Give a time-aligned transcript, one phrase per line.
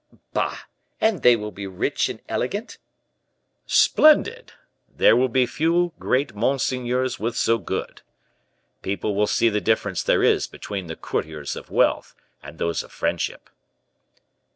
[0.33, 0.57] "Bah!
[0.99, 2.79] and they will be rich and elegant?"
[3.67, 4.51] "Splendid!
[4.89, 8.01] There will be few great monseigneurs with so good.
[8.81, 12.91] People will see the difference there is between the courtiers of wealth and those of
[12.91, 13.47] friendship."